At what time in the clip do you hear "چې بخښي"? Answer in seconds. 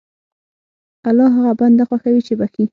2.27-2.65